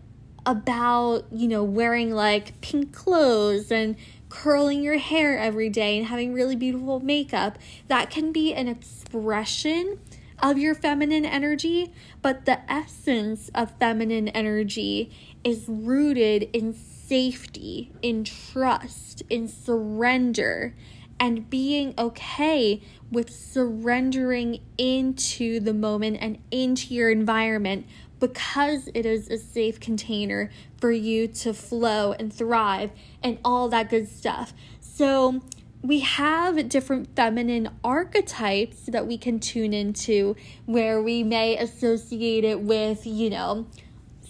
about 0.46 1.26
you 1.32 1.48
know 1.48 1.64
wearing 1.64 2.12
like 2.12 2.62
pink 2.62 2.94
clothes 2.94 3.72
and 3.72 3.96
curling 4.30 4.84
your 4.84 4.98
hair 4.98 5.38
every 5.40 5.70
day 5.70 5.98
and 5.98 6.08
having 6.08 6.34
really 6.34 6.56
beautiful 6.56 7.00
makeup. 7.00 7.58
That 7.88 8.10
can 8.10 8.32
be 8.32 8.54
an 8.54 8.68
expression 8.68 10.00
of 10.40 10.58
your 10.58 10.76
feminine 10.76 11.26
energy, 11.26 11.94
but 12.26 12.46
the 12.46 12.60
essence 12.72 13.52
of 13.54 13.78
feminine 13.78 14.30
energy 14.30 15.12
is 15.44 15.66
rooted 15.68 16.42
in 16.54 16.74
safety, 16.74 17.92
in 18.02 18.24
trust, 18.24 19.22
in 19.30 19.48
surrender, 19.48 20.74
and 21.20 21.52
being 21.52 21.94
okay 22.00 22.82
with 23.12 23.30
surrendering 23.30 24.60
into 24.76 25.60
the 25.60 25.72
moment 25.72 26.18
and 26.20 26.40
into 26.50 26.96
your 26.96 27.12
environment 27.12 27.86
because 28.20 28.90
it 28.96 29.06
is 29.06 29.30
a 29.30 29.38
safe 29.38 29.80
container 29.80 30.50
for 30.80 30.92
you 30.92 31.28
to 31.28 31.54
flow 31.54 32.14
and 32.14 32.34
thrive 32.34 32.90
and 33.22 33.38
all 33.46 33.70
that 33.70 33.88
good 33.88 34.08
stuff. 34.08 34.52
So, 34.80 35.44
we 35.86 36.00
have 36.00 36.68
different 36.68 37.16
feminine 37.16 37.70
archetypes 37.84 38.88
that 38.88 39.06
we 39.06 39.20
can 39.20 39.40
tune 39.40 39.72
into 39.72 40.36
where 40.66 41.00
we 41.00 41.22
may 41.22 41.56
associate 41.58 42.44
it 42.44 42.60
with, 42.60 43.06
you 43.06 43.30
know, 43.30 43.68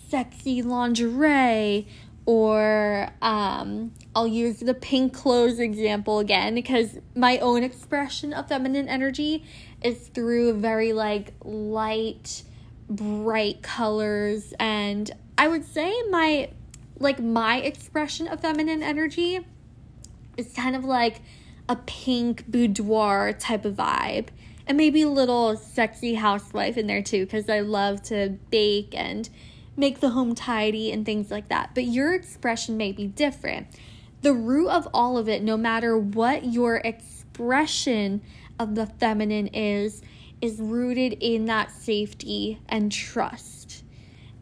sexy 0.09 0.61
lingerie 0.61 1.87
or 2.25 3.07
um, 3.21 3.93
I'll 4.13 4.27
use 4.27 4.59
the 4.59 4.73
pink 4.73 5.13
clothes 5.13 5.59
example 5.59 6.19
again 6.19 6.55
because 6.55 6.97
my 7.15 7.37
own 7.37 7.63
expression 7.63 8.33
of 8.33 8.49
feminine 8.49 8.89
energy 8.89 9.45
is 9.81 10.09
through 10.09 10.59
very 10.59 10.91
like 10.91 11.35
light, 11.43 12.43
bright 12.89 13.61
colors. 13.61 14.53
And 14.59 15.09
I 15.37 15.47
would 15.47 15.63
say 15.63 15.93
my 16.09 16.49
like 16.99 17.19
my 17.19 17.57
expression 17.57 18.27
of 18.27 18.41
feminine 18.41 18.83
energy 18.83 19.45
is 20.35 20.51
kind 20.53 20.75
of 20.75 20.83
like 20.83 21.21
a 21.67 21.75
pink 21.75 22.47
boudoir 22.47 23.33
type 23.33 23.65
of 23.65 23.75
vibe. 23.75 24.27
And 24.67 24.77
maybe 24.77 25.03
a 25.03 25.09
little 25.09 25.55
sexy 25.57 26.15
housewife 26.15 26.77
in 26.77 26.87
there 26.87 27.03
too, 27.03 27.25
because 27.25 27.49
I 27.49 27.59
love 27.59 28.01
to 28.03 28.37
bake 28.49 28.95
and 28.95 29.29
make 29.77 29.99
the 29.99 30.09
home 30.09 30.33
tidy 30.33 30.91
and 30.91 31.05
things 31.05 31.29
like 31.29 31.49
that. 31.49 31.75
But 31.75 31.85
your 31.85 32.13
expression 32.13 32.77
may 32.77 32.91
be 32.91 33.07
different. 33.07 33.67
The 34.21 34.33
root 34.33 34.69
of 34.69 34.87
all 34.93 35.17
of 35.17 35.29
it, 35.29 35.43
no 35.43 35.55
matter 35.55 35.97
what 35.97 36.45
your 36.45 36.77
expression 36.77 38.21
of 38.57 38.73
the 38.73 38.87
feminine 38.87 39.47
is, 39.47 40.01
is 40.41 40.59
rooted 40.59 41.13
in 41.19 41.45
that 41.45 41.71
safety 41.71 42.59
and 42.67 42.91
trust. 42.91 43.83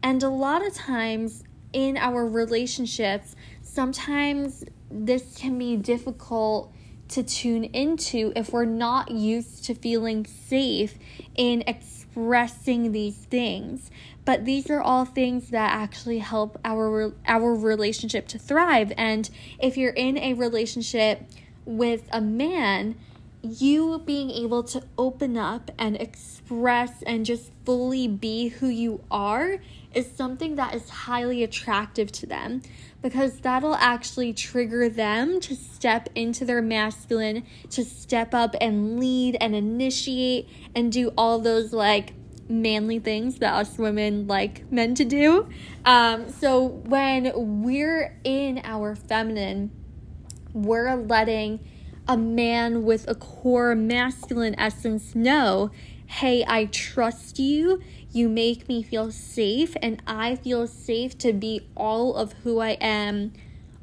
And 0.01 0.23
a 0.23 0.29
lot 0.29 0.65
of 0.65 0.73
times 0.73 1.43
in 1.71 1.97
our 1.97 2.25
relationships, 2.27 3.35
sometimes 3.61 4.63
this 4.89 5.35
can 5.37 5.57
be 5.57 5.75
difficult 5.75 6.72
to 7.13 7.23
tune 7.23 7.63
into 7.65 8.33
if 8.35 8.51
we're 8.51 8.65
not 8.65 9.11
used 9.11 9.63
to 9.65 9.75
feeling 9.75 10.25
safe 10.25 10.97
in 11.35 11.63
expressing 11.67 12.91
these 12.91 13.15
things. 13.15 13.91
But 14.25 14.45
these 14.45 14.69
are 14.69 14.81
all 14.81 15.05
things 15.05 15.49
that 15.49 15.71
actually 15.73 16.19
help 16.19 16.59
our 16.63 17.13
our 17.27 17.53
relationship 17.53 18.27
to 18.29 18.39
thrive. 18.39 18.91
And 18.97 19.29
if 19.59 19.77
you're 19.77 19.91
in 19.91 20.17
a 20.17 20.33
relationship 20.33 21.23
with 21.65 22.07
a 22.11 22.21
man 22.21 22.95
you 23.43 24.01
being 24.05 24.31
able 24.31 24.63
to 24.63 24.81
open 24.97 25.37
up 25.37 25.69
and 25.77 25.99
express 25.99 27.03
and 27.03 27.25
just 27.25 27.51
fully 27.65 28.07
be 28.07 28.47
who 28.47 28.67
you 28.67 29.03
are 29.11 29.57
is 29.93 30.09
something 30.09 30.55
that 30.55 30.73
is 30.73 30.89
highly 30.89 31.43
attractive 31.43 32.09
to 32.09 32.25
them 32.25 32.61
because 33.03 33.41
that'll 33.41 33.75
actually 33.75 34.33
trigger 34.33 34.89
them 34.89 35.39
to 35.41 35.55
step 35.55 36.09
into 36.15 36.45
their 36.45 36.61
masculine, 36.61 37.45
to 37.69 37.83
step 37.83 38.33
up 38.33 38.55
and 38.59 38.97
lead 38.99 39.37
and 39.39 39.53
initiate 39.53 40.49
and 40.73 40.91
do 40.91 41.11
all 41.17 41.37
those 41.37 41.73
like 41.73 42.13
manly 42.47 42.99
things 42.99 43.39
that 43.39 43.53
us 43.53 43.77
women 43.77 44.25
like 44.25 44.71
men 44.71 44.95
to 44.95 45.03
do. 45.03 45.47
Um, 45.85 46.29
so 46.29 46.65
when 46.65 47.31
we're 47.35 48.17
in 48.23 48.61
our 48.63 48.95
feminine, 48.95 49.69
we're 50.53 50.95
letting 50.95 51.59
a 52.07 52.17
man 52.17 52.83
with 52.83 53.07
a 53.09 53.15
core 53.15 53.75
masculine 53.75 54.55
essence 54.57 55.13
know 55.13 55.71
hey, 56.19 56.45
I 56.47 56.65
trust 56.65 57.39
you. 57.39 57.81
You 58.11 58.29
make 58.29 58.69
me 58.69 58.83
feel 58.83 59.11
safe, 59.11 59.75
and 59.81 59.99
I 60.05 60.35
feel 60.35 60.67
safe 60.67 61.17
to 61.19 61.33
be 61.33 61.67
all 61.75 62.15
of 62.15 62.33
who 62.43 62.59
I 62.59 62.77
am 62.79 63.33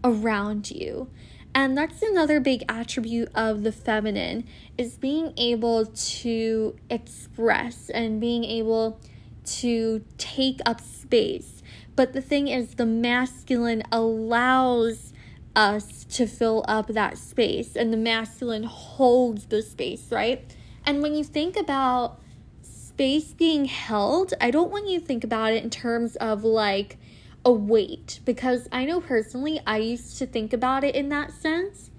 around 0.04 0.70
you. 0.70 1.10
And 1.56 1.76
that's 1.76 2.02
another 2.02 2.38
big 2.38 2.62
attribute 2.68 3.30
of 3.34 3.64
the 3.64 3.72
feminine 3.72 4.46
is 4.78 4.96
being 4.96 5.34
able 5.37 5.87
to 5.87 6.76
express 6.88 7.90
and 7.90 8.20
being 8.20 8.44
able 8.44 9.00
to 9.44 10.04
take 10.16 10.60
up 10.64 10.80
space. 10.80 11.64
But 11.96 12.12
the 12.12 12.22
thing 12.22 12.46
is 12.46 12.76
the 12.76 12.87
masculine 12.87 13.82
allows 13.90 15.12
us 15.56 16.04
to 16.04 16.28
fill 16.28 16.64
up 16.68 16.87
that 16.87 17.18
space 17.18 17.75
and 17.75 17.92
the 17.92 17.96
masculine 17.96 18.62
holds 18.62 19.46
the 19.46 19.62
space, 19.62 20.12
right? 20.12 20.54
And 20.84 21.02
when 21.02 21.14
you 21.14 21.25
think 21.25 21.56
about 21.56 22.20
space 22.62 23.32
being 23.32 23.66
held, 23.66 24.34
I 24.40 24.50
don't 24.50 24.70
want 24.70 24.88
you 24.88 25.00
to 25.00 25.06
think 25.06 25.25
about 25.25 25.52
it 25.52 25.62
in 25.62 25.70
terms 25.70 26.16
of 26.16 26.44
like 26.44 26.99
a 27.44 27.52
weight 27.52 28.20
because 28.25 28.68
I 28.70 28.84
know 28.84 29.00
personally 29.00 29.60
I 29.66 29.78
used 29.78 30.18
to 30.18 30.26
think 30.26 30.52
about 30.52 30.84
it 30.84 30.94
in 30.94 31.08
that 31.08 31.32
sense 31.32 31.90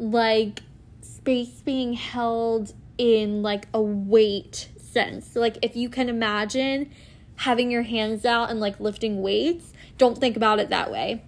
like 0.00 0.62
space 1.00 1.60
being 1.60 1.92
held 1.92 2.72
in 2.98 3.42
like 3.42 3.68
a 3.72 3.80
weight 3.80 4.70
sense. 4.78 5.36
Like 5.36 5.58
if 5.62 5.76
you 5.76 5.88
can 5.88 6.08
imagine 6.08 6.90
having 7.36 7.70
your 7.70 7.82
hands 7.82 8.24
out 8.24 8.50
and 8.50 8.58
like 8.58 8.80
lifting 8.80 9.22
weights, 9.22 9.72
don't 9.98 10.18
think 10.18 10.36
about 10.36 10.58
it 10.58 10.70
that 10.70 10.90
way. 10.90 11.22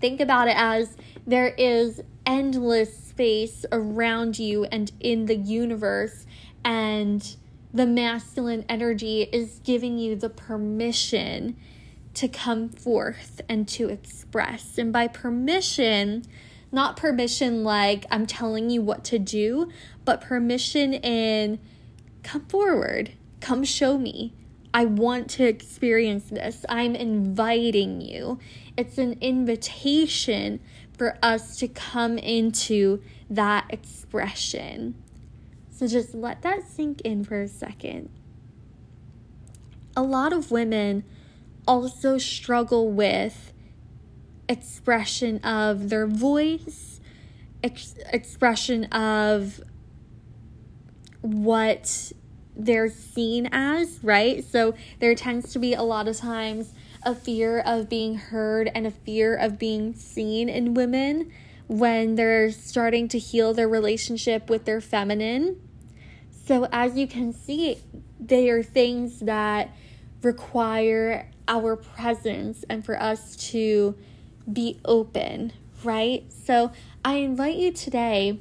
Think 0.00 0.20
about 0.20 0.48
it 0.48 0.56
as 0.56 0.96
there 1.26 1.48
is 1.48 2.00
endless 2.24 3.01
space 3.12 3.66
around 3.70 4.38
you 4.38 4.64
and 4.64 4.90
in 5.00 5.26
the 5.26 5.36
universe 5.36 6.24
and 6.64 7.36
the 7.74 7.84
masculine 7.84 8.64
energy 8.70 9.22
is 9.32 9.60
giving 9.64 9.98
you 9.98 10.16
the 10.16 10.30
permission 10.30 11.54
to 12.14 12.26
come 12.26 12.70
forth 12.70 13.42
and 13.50 13.68
to 13.68 13.90
express. 13.90 14.78
And 14.78 14.92
by 14.92 15.08
permission, 15.08 16.24
not 16.70 16.96
permission 16.96 17.64
like 17.64 18.06
I'm 18.10 18.26
telling 18.26 18.70
you 18.70 18.80
what 18.80 19.04
to 19.04 19.18
do, 19.18 19.70
but 20.06 20.22
permission 20.22 20.94
in 20.94 21.58
come 22.22 22.46
forward, 22.46 23.12
come 23.40 23.62
show 23.62 23.98
me. 23.98 24.32
I 24.74 24.86
want 24.86 25.28
to 25.32 25.44
experience 25.46 26.24
this. 26.30 26.64
I'm 26.66 26.94
inviting 26.94 28.00
you. 28.00 28.38
It's 28.74 28.96
an 28.96 29.18
invitation 29.20 30.60
for 30.96 31.16
us 31.22 31.56
to 31.58 31.68
come 31.68 32.18
into 32.18 33.02
that 33.30 33.66
expression. 33.70 34.94
So 35.70 35.86
just 35.86 36.14
let 36.14 36.42
that 36.42 36.68
sink 36.68 37.00
in 37.00 37.24
for 37.24 37.42
a 37.42 37.48
second. 37.48 38.08
A 39.96 40.02
lot 40.02 40.32
of 40.32 40.50
women 40.50 41.04
also 41.66 42.18
struggle 42.18 42.90
with 42.90 43.52
expression 44.48 45.38
of 45.38 45.88
their 45.88 46.06
voice, 46.06 47.00
ex- 47.62 47.94
expression 48.12 48.84
of 48.86 49.60
what 51.20 52.12
they're 52.56 52.90
seen 52.90 53.48
as, 53.50 53.98
right? 54.02 54.44
So 54.44 54.74
there 54.98 55.14
tends 55.14 55.52
to 55.52 55.58
be 55.58 55.74
a 55.74 55.82
lot 55.82 56.08
of 56.08 56.16
times 56.16 56.74
a 57.04 57.14
fear 57.14 57.60
of 57.60 57.88
being 57.88 58.16
heard 58.16 58.70
and 58.74 58.86
a 58.86 58.90
fear 58.90 59.34
of 59.34 59.58
being 59.58 59.94
seen 59.94 60.48
in 60.48 60.74
women 60.74 61.32
when 61.66 62.14
they're 62.14 62.50
starting 62.50 63.08
to 63.08 63.18
heal 63.18 63.54
their 63.54 63.68
relationship 63.68 64.48
with 64.50 64.64
their 64.64 64.80
feminine. 64.80 65.60
So, 66.44 66.68
as 66.72 66.96
you 66.96 67.06
can 67.06 67.32
see, 67.32 67.78
they 68.20 68.50
are 68.50 68.62
things 68.62 69.20
that 69.20 69.74
require 70.22 71.28
our 71.48 71.76
presence 71.76 72.64
and 72.68 72.84
for 72.84 73.00
us 73.00 73.36
to 73.50 73.96
be 74.50 74.80
open, 74.84 75.52
right? 75.84 76.24
So 76.32 76.72
I 77.04 77.16
invite 77.16 77.56
you 77.56 77.72
today 77.72 78.40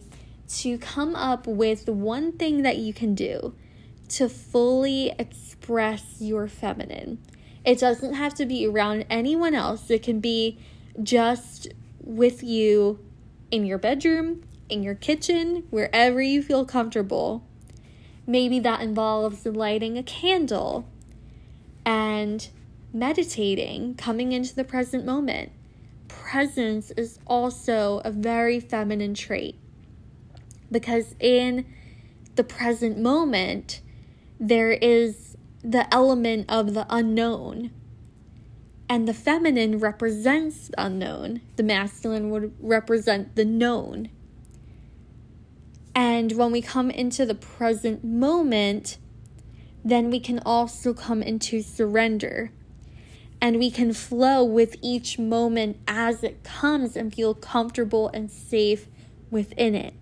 to 0.60 0.78
come 0.78 1.16
up 1.16 1.48
with 1.48 1.88
one 1.88 2.34
thing 2.34 2.64
that 2.64 2.78
you 2.78 2.94
can 2.94 3.16
do 3.16 3.56
to 4.10 4.28
fully 4.28 5.14
express 5.18 6.18
your 6.20 6.48
feminine. 6.48 7.20
It 7.64 7.80
doesn't 7.80 8.16
have 8.16 8.34
to 8.36 8.46
be 8.46 8.66
around 8.66 9.06
anyone 9.10 9.54
else, 9.54 9.90
it 9.90 10.04
can 10.04 10.20
be 10.20 10.58
just 11.02 11.68
with 12.04 12.44
you 12.44 13.00
in 13.52 13.66
your 13.66 13.78
bedroom, 13.78 14.44
in 14.70 14.84
your 14.84 14.96
kitchen, 14.96 15.64
wherever 15.70 16.22
you 16.22 16.42
feel 16.42 16.66
comfortable. 16.66 17.44
Maybe 18.26 18.60
that 18.60 18.82
involves 18.82 19.46
lighting 19.46 19.98
a 19.98 20.04
candle 20.04 20.88
and 21.86 22.48
meditating, 22.94 23.96
coming 23.96 24.32
into 24.32 24.56
the 24.56 24.64
present 24.64 25.06
moment. 25.06 25.52
Presence 26.08 26.92
is 26.92 27.20
also 27.26 28.02
a 28.04 28.12
very 28.12 28.60
feminine 28.60 29.14
trait 29.14 29.56
because 30.72 31.16
in 31.20 31.66
the 32.36 32.44
present 32.44 32.98
moment, 32.98 33.82
there 34.40 34.72
is 34.72 35.31
the 35.64 35.92
element 35.94 36.46
of 36.50 36.74
the 36.74 36.86
unknown. 36.90 37.72
And 38.90 39.08
the 39.08 39.14
feminine 39.14 39.80
represents 39.80 40.68
the 40.68 40.86
unknown. 40.86 41.42
The 41.56 41.64
masculine 41.64 42.30
would 42.32 42.54
represent 42.60 43.36
the 43.36 43.46
known. 43.46 44.10
And 45.96 46.34
when 46.34 46.52
we 46.52 46.62
come 46.62 46.90
into 46.92 47.26
the 47.26 47.36
present 47.36 48.04
moment, 48.04 48.98
then 49.84 50.10
we 50.10 50.20
can 50.20 50.40
also 50.40 50.94
come 50.94 51.22
into 51.22 51.62
surrender. 51.62 52.52
And 53.40 53.58
we 53.58 53.72
can 53.72 53.94
flow 53.94 54.44
with 54.44 54.76
each 54.82 55.18
moment 55.18 55.78
as 55.88 56.24
it 56.24 56.44
comes 56.44 56.96
and 56.96 57.14
feel 57.14 57.34
comfortable 57.34 58.10
and 58.14 58.30
safe 58.30 58.88
within 59.30 59.74
it. 59.74 59.94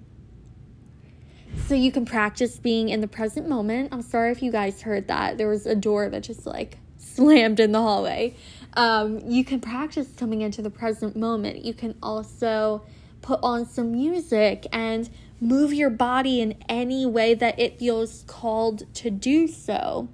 So 1.66 1.76
you 1.76 1.92
can 1.92 2.06
practice 2.06 2.58
being 2.58 2.90
in 2.90 3.02
the 3.02 3.08
present 3.08 3.48
moment. 3.48 3.90
I'm 3.92 4.02
sorry 4.02 4.32
if 4.32 4.42
you 4.42 4.52
guys 4.52 4.82
heard 4.82 5.08
that. 5.08 5.38
There 5.38 5.48
was 5.48 5.66
a 5.66 5.76
door 5.76 6.10
that 6.10 6.24
just 6.24 6.46
like 6.46 6.78
slammed 6.98 7.60
in 7.60 7.72
the 7.72 7.82
hallway. 7.82 8.36
Um, 8.74 9.20
you 9.26 9.44
can 9.44 9.60
practice 9.60 10.08
coming 10.16 10.42
into 10.42 10.62
the 10.62 10.70
present 10.70 11.16
moment. 11.16 11.64
You 11.66 11.74
can 11.74 11.96
also 12.02 12.84
put 13.22 13.40
on 13.44 13.66
some 13.66 13.92
music 13.92 14.68
and 14.72 15.10
move 15.42 15.74
your 15.74 15.90
body 15.90 16.42
in 16.42 16.56
any 16.68 17.06
way 17.06 17.34
that 17.34 17.60
it 17.60 17.80
feels 17.80 18.24
called 18.28 18.94
to 18.96 19.10
do 19.10 19.48
so. 19.48 20.10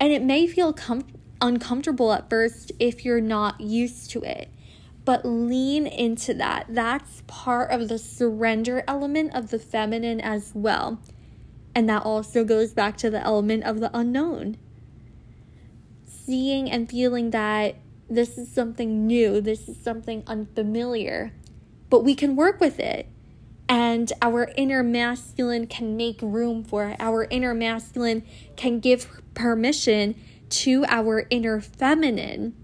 And 0.00 0.12
it 0.12 0.22
may 0.22 0.46
feel 0.46 0.72
com- 0.72 1.06
uncomfortable 1.40 2.12
at 2.12 2.28
first 2.30 2.72
if 2.78 3.04
you're 3.04 3.20
not 3.20 3.60
used 3.60 4.10
to 4.12 4.22
it, 4.22 4.50
but 5.04 5.24
lean 5.24 5.86
into 5.86 6.34
that. 6.34 6.66
That's 6.68 7.22
part 7.26 7.70
of 7.70 7.88
the 7.88 7.98
surrender 7.98 8.82
element 8.88 9.34
of 9.34 9.50
the 9.50 9.58
feminine 9.58 10.20
as 10.20 10.52
well. 10.54 11.00
And 11.74 11.88
that 11.88 12.02
also 12.02 12.44
goes 12.44 12.72
back 12.72 12.96
to 12.98 13.10
the 13.10 13.20
element 13.20 13.64
of 13.64 13.80
the 13.80 13.90
unknown 13.92 14.56
seeing 16.24 16.70
and 16.70 16.88
feeling 16.88 17.30
that 17.30 17.76
this 18.08 18.38
is 18.38 18.50
something 18.50 19.06
new, 19.06 19.40
this 19.40 19.68
is 19.68 19.80
something 19.80 20.22
unfamiliar, 20.26 21.32
but 21.90 22.04
we 22.04 22.14
can 22.14 22.36
work 22.36 22.60
with 22.60 22.78
it. 22.78 23.08
And 23.68 24.12
our 24.20 24.50
inner 24.56 24.82
masculine 24.82 25.66
can 25.66 25.96
make 25.96 26.20
room 26.20 26.64
for 26.64 26.88
it. 26.88 26.96
Our 27.00 27.24
inner 27.24 27.54
masculine 27.54 28.22
can 28.56 28.78
give 28.78 29.08
permission 29.32 30.14
to 30.50 30.84
our 30.86 31.26
inner 31.30 31.60
feminine 31.60 32.54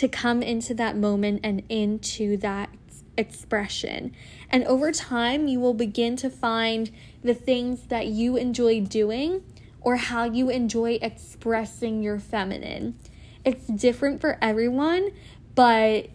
to 0.00 0.08
come 0.08 0.42
into 0.42 0.72
that 0.72 0.96
moment 0.96 1.38
and 1.44 1.62
into 1.68 2.34
that 2.38 2.70
expression. 3.18 4.10
And 4.48 4.64
over 4.64 4.92
time, 4.92 5.46
you 5.46 5.60
will 5.60 5.74
begin 5.74 6.16
to 6.16 6.30
find 6.30 6.90
the 7.22 7.34
things 7.34 7.82
that 7.88 8.06
you 8.06 8.38
enjoy 8.38 8.80
doing 8.80 9.44
or 9.82 9.96
how 9.96 10.24
you 10.24 10.48
enjoy 10.48 10.98
expressing 11.02 12.02
your 12.02 12.18
feminine. 12.18 12.98
It's 13.44 13.66
different 13.66 14.22
for 14.22 14.38
everyone, 14.40 15.10
but 15.54 16.08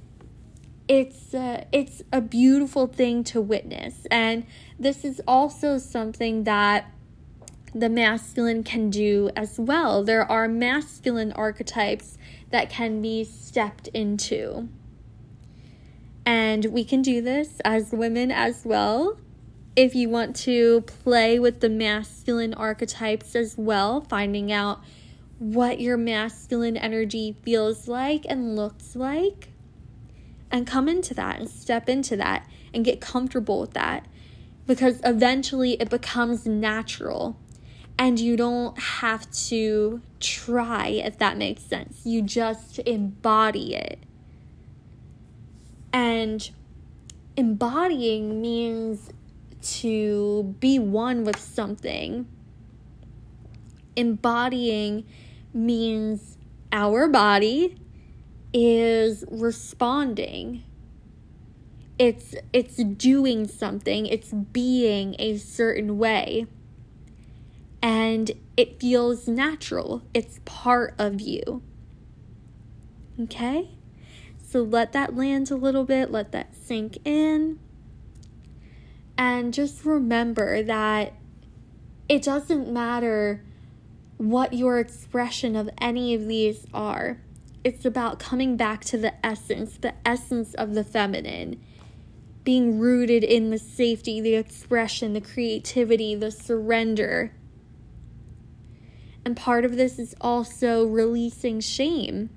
it's 0.87 1.35
it's 1.71 2.01
a 2.11 2.21
beautiful 2.21 2.87
thing 2.87 3.23
to 3.25 3.39
witness. 3.39 4.07
And 4.09 4.47
this 4.79 5.05
is 5.05 5.21
also 5.27 5.77
something 5.77 6.43
that 6.45 6.89
the 7.75 7.89
masculine 7.89 8.63
can 8.63 8.89
do 8.89 9.29
as 9.35 9.59
well. 9.59 10.03
There 10.03 10.23
are 10.23 10.47
masculine 10.47 11.33
archetypes 11.33 12.17
that 12.55 12.69
can 12.69 13.01
be 13.01 13.21
stepped 13.21 13.89
into. 13.89 14.69
And 16.25 16.63
we 16.67 16.85
can 16.85 17.01
do 17.01 17.21
this 17.21 17.59
as 17.65 17.91
women 17.91 18.31
as 18.31 18.63
well 18.63 19.17
if 19.75 19.93
you 19.93 20.07
want 20.07 20.37
to 20.37 20.79
play 21.03 21.37
with 21.37 21.59
the 21.59 21.67
masculine 21.67 22.53
archetypes 22.53 23.35
as 23.35 23.57
well, 23.57 23.99
finding 23.99 24.53
out 24.53 24.81
what 25.37 25.81
your 25.81 25.97
masculine 25.97 26.77
energy 26.77 27.35
feels 27.43 27.89
like 27.89 28.25
and 28.29 28.55
looks 28.55 28.95
like, 28.95 29.49
and 30.49 30.65
come 30.65 30.87
into 30.87 31.13
that 31.13 31.37
and 31.37 31.49
step 31.49 31.89
into 31.89 32.15
that 32.15 32.47
and 32.73 32.85
get 32.85 33.01
comfortable 33.01 33.59
with 33.59 33.73
that 33.73 34.05
because 34.65 35.01
eventually 35.03 35.73
it 35.73 35.89
becomes 35.89 36.45
natural 36.45 37.37
and 37.97 38.19
you 38.19 38.35
don't 38.35 38.77
have 38.77 39.29
to 39.47 40.01
try, 40.19 40.87
if 40.87 41.17
that 41.19 41.37
makes 41.37 41.63
sense. 41.63 42.01
You 42.05 42.21
just 42.21 42.79
embody 42.79 43.75
it. 43.75 43.99
And 45.93 46.49
embodying 47.37 48.41
means 48.41 49.11
to 49.61 50.55
be 50.59 50.77
one 50.77 51.23
with 51.23 51.39
something. 51.39 52.27
Embodying 53.95 55.05
means 55.53 56.37
our 56.71 57.07
body 57.07 57.77
is 58.53 59.23
responding. 59.31 60.63
It's 61.97 62.35
it's 62.51 62.75
doing 62.75 63.47
something, 63.47 64.05
it's 64.05 64.31
being 64.31 65.15
a 65.17 65.37
certain 65.37 65.97
way. 65.97 66.45
And 67.85 68.31
it 68.57 68.79
feels 68.79 69.27
natural. 69.27 70.01
It's 70.11 70.39
part 70.43 70.95
of 70.97 71.21
you. 71.21 71.61
Okay? 73.19 73.69
So 74.43 74.63
let 74.63 74.91
that 74.93 75.15
land 75.15 75.51
a 75.51 75.55
little 75.55 75.83
bit, 75.83 76.09
let 76.09 76.31
that 76.31 76.55
sink 76.55 76.97
in. 77.05 77.59
And 79.19 79.53
just 79.53 79.85
remember 79.85 80.63
that 80.63 81.13
it 82.09 82.23
doesn't 82.23 82.73
matter 82.73 83.45
what 84.17 84.53
your 84.53 84.79
expression 84.79 85.55
of 85.55 85.69
any 85.77 86.15
of 86.15 86.25
these 86.25 86.65
are. 86.73 87.21
It's 87.63 87.85
about 87.85 88.17
coming 88.17 88.57
back 88.57 88.83
to 88.85 88.97
the 88.97 89.23
essence, 89.23 89.77
the 89.77 89.93
essence 90.03 90.55
of 90.55 90.73
the 90.73 90.83
feminine, 90.83 91.61
being 92.43 92.79
rooted 92.79 93.23
in 93.23 93.51
the 93.51 93.59
safety, 93.59 94.19
the 94.21 94.33
expression, 94.33 95.13
the 95.13 95.21
creativity, 95.21 96.15
the 96.15 96.31
surrender. 96.31 97.31
And 99.25 99.35
part 99.35 99.65
of 99.65 99.75
this 99.75 99.97
is 99.97 100.15
also 100.21 100.85
releasing 100.85 101.59
shame. 101.59 102.29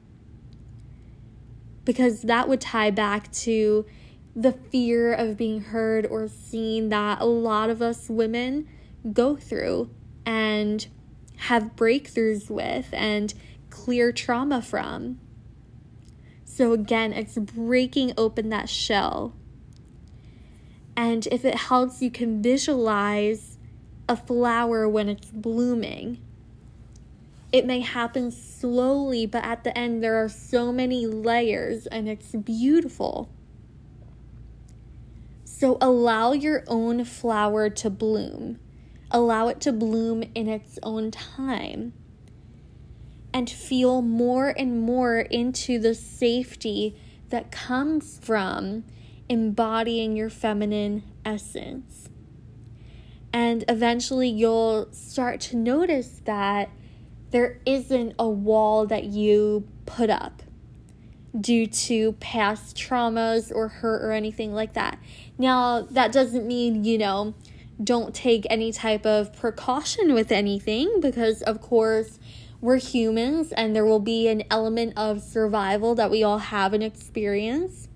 Because 1.84 2.22
that 2.22 2.48
would 2.48 2.62
tie 2.62 2.90
back 2.90 3.30
to 3.32 3.84
the 4.34 4.52
fear 4.52 5.12
of 5.12 5.36
being 5.36 5.60
heard 5.60 6.06
or 6.06 6.28
seen 6.28 6.88
that 6.88 7.20
a 7.20 7.26
lot 7.26 7.70
of 7.70 7.82
us 7.82 8.08
women 8.08 8.66
go 9.12 9.36
through 9.36 9.90
and 10.24 10.86
have 11.36 11.76
breakthroughs 11.76 12.50
with 12.50 12.88
and 12.92 13.34
clear 13.70 14.12
trauma 14.12 14.62
from. 14.62 15.18
So, 16.44 16.72
again, 16.72 17.12
it's 17.12 17.36
breaking 17.36 18.12
open 18.16 18.48
that 18.48 18.68
shell. 18.68 19.34
And 20.96 21.26
if 21.28 21.44
it 21.44 21.54
helps, 21.54 22.02
you 22.02 22.10
can 22.10 22.42
visualize 22.42 23.58
a 24.08 24.16
flower 24.16 24.88
when 24.88 25.08
it's 25.08 25.30
blooming. 25.30 26.18
It 27.50 27.64
may 27.64 27.80
happen 27.80 28.30
slowly, 28.30 29.24
but 29.24 29.44
at 29.44 29.64
the 29.64 29.76
end, 29.76 30.02
there 30.02 30.22
are 30.22 30.28
so 30.28 30.70
many 30.70 31.06
layers 31.06 31.86
and 31.86 32.08
it's 32.08 32.32
beautiful. 32.32 33.30
So 35.44 35.78
allow 35.80 36.32
your 36.32 36.62
own 36.66 37.04
flower 37.04 37.70
to 37.70 37.90
bloom. 37.90 38.58
Allow 39.10 39.48
it 39.48 39.60
to 39.62 39.72
bloom 39.72 40.22
in 40.34 40.46
its 40.46 40.78
own 40.82 41.10
time. 41.10 41.94
And 43.32 43.48
feel 43.48 44.02
more 44.02 44.54
and 44.56 44.82
more 44.82 45.18
into 45.18 45.78
the 45.78 45.94
safety 45.94 46.96
that 47.30 47.50
comes 47.50 48.18
from 48.22 48.84
embodying 49.28 50.16
your 50.16 50.30
feminine 50.30 51.02
essence. 51.24 52.08
And 53.32 53.64
eventually 53.68 54.28
you'll 54.28 54.88
start 54.92 55.40
to 55.42 55.56
notice 55.56 56.20
that 56.24 56.70
there 57.30 57.60
isn't 57.66 58.14
a 58.18 58.28
wall 58.28 58.86
that 58.86 59.04
you 59.04 59.66
put 59.86 60.10
up 60.10 60.42
due 61.38 61.66
to 61.66 62.12
past 62.12 62.76
traumas 62.76 63.54
or 63.54 63.68
hurt 63.68 64.02
or 64.02 64.12
anything 64.12 64.52
like 64.52 64.72
that. 64.72 64.98
Now, 65.36 65.82
that 65.82 66.10
doesn't 66.10 66.46
mean, 66.46 66.84
you 66.84 66.98
know, 66.98 67.34
don't 67.82 68.14
take 68.14 68.46
any 68.50 68.72
type 68.72 69.06
of 69.06 69.32
precaution 69.36 70.14
with 70.14 70.32
anything 70.32 71.00
because, 71.00 71.42
of 71.42 71.60
course, 71.60 72.18
we're 72.60 72.78
humans 72.78 73.52
and 73.52 73.76
there 73.76 73.84
will 73.84 74.00
be 74.00 74.26
an 74.28 74.42
element 74.50 74.94
of 74.96 75.22
survival 75.22 75.94
that 75.94 76.10
we 76.10 76.24
all 76.24 76.38
have 76.38 76.72
and 76.72 76.82
experience. 76.82 77.88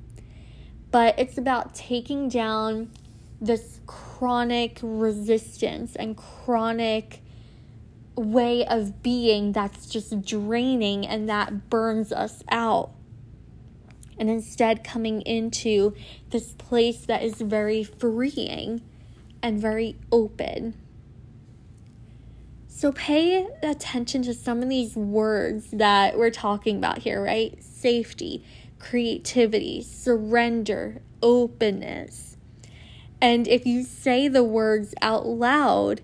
But 0.90 1.18
it's 1.18 1.38
about 1.38 1.74
taking 1.74 2.28
down 2.28 2.90
this 3.40 3.80
chronic 3.86 4.78
resistance 4.82 5.96
and 5.96 6.16
chronic 6.16 7.22
way 8.16 8.66
of 8.66 9.02
being 9.02 9.52
that's 9.52 9.86
just 9.86 10.22
draining 10.22 11.06
and 11.06 11.28
that 11.28 11.70
burns 11.70 12.12
us 12.12 12.42
out 12.50 12.92
and 14.18 14.30
instead 14.30 14.84
coming 14.84 15.22
into 15.22 15.94
this 16.30 16.52
place 16.52 17.06
that 17.06 17.22
is 17.22 17.40
very 17.40 17.82
freeing 17.82 18.82
and 19.42 19.60
very 19.60 19.96
open. 20.12 20.74
So 22.68 22.92
pay 22.92 23.46
attention 23.62 24.22
to 24.22 24.34
some 24.34 24.62
of 24.62 24.68
these 24.68 24.96
words 24.96 25.70
that 25.72 26.18
we're 26.18 26.30
talking 26.30 26.76
about 26.76 26.98
here, 26.98 27.22
right? 27.22 27.62
Safety, 27.62 28.44
creativity, 28.78 29.82
surrender, 29.82 31.00
openness. 31.22 32.36
And 33.20 33.46
if 33.46 33.66
you 33.66 33.84
say 33.84 34.26
the 34.26 34.42
words 34.42 34.94
out 35.00 35.26
loud, 35.26 36.00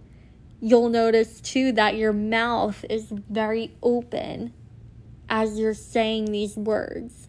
you'll 0.61 0.89
notice 0.89 1.41
too 1.41 1.73
that 1.73 1.97
your 1.97 2.13
mouth 2.13 2.85
is 2.91 3.13
very 3.29 3.77
open 3.83 4.53
as 5.29 5.59
you're 5.59 5.75
saying 5.75 6.27
these 6.27 6.57
words. 6.57 7.29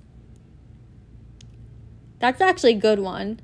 That's 2.19 2.41
actually 2.41 2.73
a 2.73 2.79
good 2.79 2.99
one. 2.99 3.39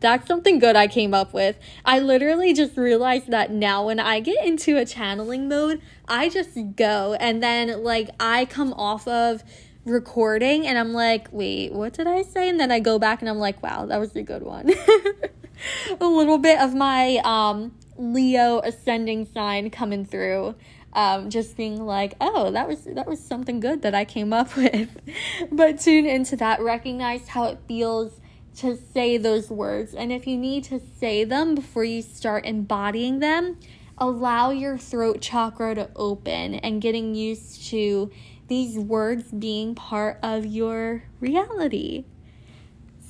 That's 0.00 0.26
something 0.26 0.58
good 0.58 0.76
I 0.76 0.86
came 0.86 1.12
up 1.12 1.34
with. 1.34 1.58
I 1.84 1.98
literally 1.98 2.54
just 2.54 2.76
realized 2.76 3.30
that 3.30 3.50
now 3.50 3.86
when 3.86 4.00
I 4.00 4.20
get 4.20 4.44
into 4.44 4.78
a 4.78 4.86
channeling 4.86 5.48
mode, 5.48 5.82
I 6.08 6.28
just 6.30 6.56
go 6.76 7.14
and 7.20 7.42
then 7.42 7.84
like 7.84 8.08
I 8.18 8.46
come 8.46 8.72
off 8.72 9.06
of 9.06 9.44
recording 9.84 10.66
and 10.66 10.78
I'm 10.78 10.92
like, 10.92 11.28
wait, 11.32 11.72
what 11.72 11.92
did 11.92 12.06
I 12.06 12.22
say? 12.22 12.48
And 12.48 12.58
then 12.58 12.70
I 12.70 12.80
go 12.80 12.98
back 12.98 13.20
and 13.20 13.28
I'm 13.28 13.38
like, 13.38 13.62
wow, 13.62 13.86
that 13.86 13.98
was 13.98 14.16
a 14.16 14.22
good 14.22 14.42
one. 14.42 14.70
a 16.00 16.06
little 16.06 16.38
bit 16.38 16.60
of 16.60 16.74
my 16.74 17.20
um 17.24 17.72
Leo 18.00 18.60
ascending 18.60 19.26
sign 19.32 19.70
coming 19.70 20.04
through. 20.04 20.54
Um, 20.92 21.30
just 21.30 21.56
being 21.56 21.86
like, 21.86 22.14
oh, 22.20 22.50
that 22.50 22.66
was 22.66 22.82
that 22.82 23.06
was 23.06 23.22
something 23.22 23.60
good 23.60 23.82
that 23.82 23.94
I 23.94 24.04
came 24.04 24.32
up 24.32 24.56
with. 24.56 24.98
but 25.52 25.78
tune 25.78 26.06
into 26.06 26.34
that, 26.36 26.60
recognize 26.60 27.28
how 27.28 27.44
it 27.44 27.58
feels 27.68 28.20
to 28.56 28.76
say 28.92 29.16
those 29.16 29.50
words. 29.50 29.94
And 29.94 30.10
if 30.10 30.26
you 30.26 30.36
need 30.36 30.64
to 30.64 30.80
say 30.98 31.22
them 31.24 31.54
before 31.54 31.84
you 31.84 32.02
start 32.02 32.44
embodying 32.44 33.20
them, 33.20 33.58
allow 33.98 34.50
your 34.50 34.78
throat 34.78 35.20
chakra 35.20 35.74
to 35.74 35.90
open 35.94 36.54
and 36.56 36.82
getting 36.82 37.14
used 37.14 37.68
to 37.68 38.10
these 38.48 38.76
words 38.76 39.30
being 39.30 39.74
part 39.74 40.18
of 40.22 40.44
your 40.44 41.04
reality. 41.20 42.04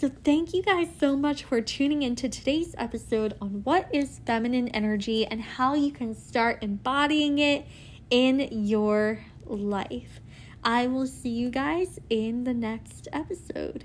So, 0.00 0.10
thank 0.24 0.54
you 0.54 0.62
guys 0.62 0.88
so 0.98 1.14
much 1.14 1.44
for 1.44 1.60
tuning 1.60 2.00
into 2.00 2.26
today's 2.26 2.74
episode 2.78 3.34
on 3.38 3.60
what 3.64 3.86
is 3.94 4.22
feminine 4.24 4.68
energy 4.68 5.26
and 5.26 5.42
how 5.42 5.74
you 5.74 5.92
can 5.92 6.14
start 6.14 6.62
embodying 6.62 7.38
it 7.38 7.66
in 8.08 8.48
your 8.50 9.22
life. 9.44 10.20
I 10.64 10.86
will 10.86 11.06
see 11.06 11.28
you 11.28 11.50
guys 11.50 11.98
in 12.08 12.44
the 12.44 12.54
next 12.54 13.08
episode. 13.12 13.84